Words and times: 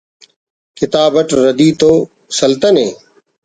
کتاب 0.79 1.11
اٹ 1.19 1.29
ردی 1.43 1.69
تو 1.79 1.91
سلتنے 2.37 2.87